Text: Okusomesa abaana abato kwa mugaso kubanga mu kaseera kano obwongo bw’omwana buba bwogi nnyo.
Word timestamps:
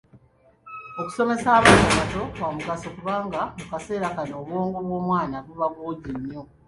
Okusomesa 0.99 1.47
abaana 1.57 1.85
abato 1.91 2.21
kwa 2.35 2.49
mugaso 2.55 2.87
kubanga 2.97 3.39
mu 3.57 3.63
kaseera 3.71 4.13
kano 4.15 4.33
obwongo 4.41 4.77
bw’omwana 4.85 5.35
buba 5.45 5.67
bwogi 5.73 6.11
nnyo. 6.19 6.41